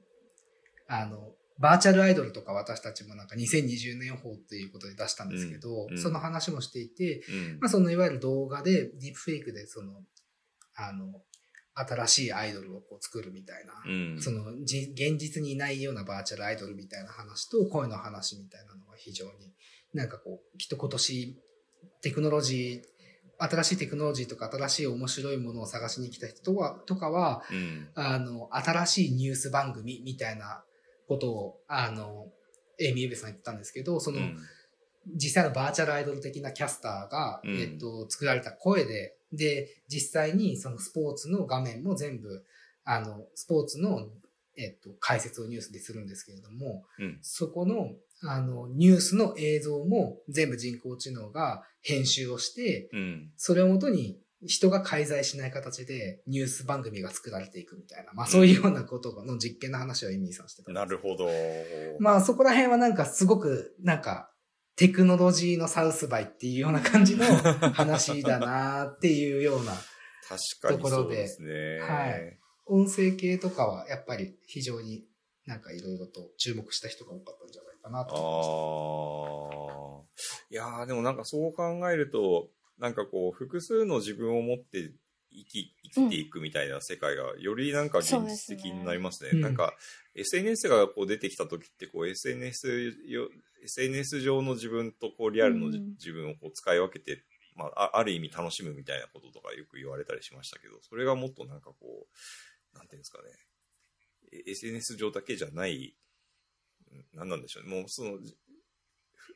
[0.87, 10.03] あの、バーチャルアイドルとか私たちもなんか2020年法っていうことで出したんですけど、うんうんその話もしていて、うんまあそのいわゆる動画でディープフェイクでその、
[10.75, 11.21] あの、
[11.75, 14.21] 新しいアイドルをこう作るみたいな、うん。
[14.21, 19.53] そのじ現実にいないようなバーチャルアイドルみたいな話と声の話みたいなのが非常に
[19.93, 21.37] なんかこう、きっと今年
[22.01, 22.95] テクノロジー
[23.37, 30.63] 新しいテクノロジーとか新しい面白いものを探しに来た人とはとかは、うん、あの、新しいニュース番組みたいな
[31.07, 32.27] ことを、あの、
[32.79, 34.37] エイミー・ウベさん言ってたんですけど、その、うん、
[35.15, 42.43] 実際のバーチャルアイドル的なキャスターが、うん、えっと、作られた声で、で、実際にそのスポーツの画面も全部、
[42.83, 44.07] あの、スポーツの、
[44.57, 60.71] えっと、解説をニュースでするんですけれども、うん、そこの、あの、ニュースの映像も全部人工知能が編集をして、うん、それをもとに人が介在しない形でニュース番組が作られていくみたいな、まあそういうようなことの実験の話をエミーさんしてた。
[60.71, 61.29] なるほど。
[61.99, 64.31] まあそこら辺はなんかすごく、なんか、
[64.75, 67.25] テクノロジーのサウスバイっていうような感じの
[67.73, 71.15] 話だなっていうようなところで。
[71.15, 71.79] ですね。
[71.79, 72.39] はい。
[72.65, 75.05] 音声系とかはやっぱり非常に
[75.45, 80.61] なんかいろいろと注目した人が多かったんじゃないかなと思いました。
[80.61, 80.75] ああ。
[80.75, 82.49] いやーでもなんかそう考えると、
[82.79, 84.91] なんかこう、複数の自分を持って
[85.31, 89.29] 生き、生きていくみたいな世界が、よりなんか現実的になりますね。
[89.29, 89.75] すねなんか、
[90.15, 93.29] SNS がこう出てきた時って、こう SNS よ、
[93.63, 97.23] SNS 上の自分とこうリアルの、自分をこう使い分けて、
[97.55, 102.07] まあ、ある意味楽しむみたいなこととかよく言われたりしましたけど、それがもっとなんかこ
[102.73, 105.95] う、なんていうんですかね、SNS 上だけじゃない、
[107.13, 107.69] 何なんでしょうね。
[107.69, 108.19] もうその、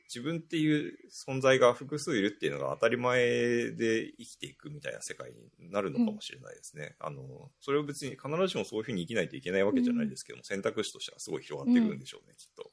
[0.06, 6.96] 自分っていう存在が複数いるっていうのが当たり前で生きていくみたいな世界になるのかもしれないですね。
[7.00, 12.72] うん、あの、それを別に必ずしもそういうふうに生きないといけないわけじゃないですけども、うん、選択肢としてはすごい広がってくるんでしょうね、うん、きっと。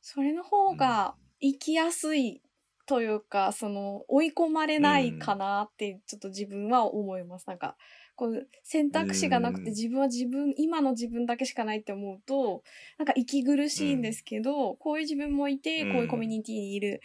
[0.00, 2.40] それの方が生きやすい
[2.86, 7.46] というか、その、追い込まれないかなって、ちょっと自分は思います。
[7.46, 7.76] なんか、
[8.18, 12.64] こう選択肢がなくて自分は自分、今の自分だけしかないって思うと、
[12.98, 17.00] なんか息苦しいんですけど、こういう自分もいて、こういうコミュニティにいる、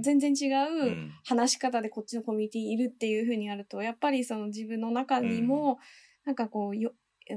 [0.00, 0.50] 全然違
[0.90, 5.78] う話し方でこっちのコミュニティにいるっていうふうになると、やっぱりその自分の中にも、
[6.24, 6.92] なんかこうよ、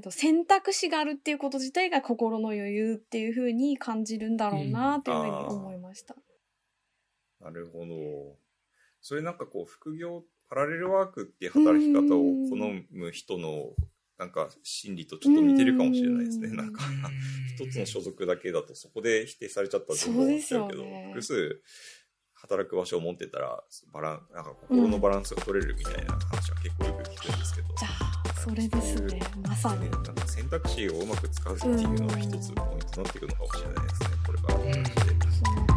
[0.10, 6.16] 選択肢があるっていうこと自体が心の余裕っていうふうに感じるんだろうなというふうに思いました。
[7.40, 8.38] なるほど。
[9.02, 12.56] それなんかこう副業パラレルワークっていう働き方を好
[12.92, 13.70] む人の
[14.18, 16.50] なんか心理とちょっと似てるかもしれないですね。
[16.50, 16.84] なんか
[17.56, 21.62] 一つの所属だけだとそこで否定されちゃったらどう思っちゃうけど、ね、複数
[22.34, 27.68] 働く場所を持ってたらバランなんか心のバランスが取れるみたいな話は結構よく聞くんですけど。
[27.78, 29.22] じゃあそれですね。
[29.48, 29.90] まさに。
[29.92, 34.10] なんか選択肢をうまく使うっていうのは一つポイントになっていくのかもしれないですね。
[34.26, 35.69] これからの話で。